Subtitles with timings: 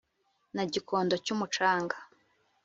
[0.55, 1.95] Na Gikondo cy'umucanga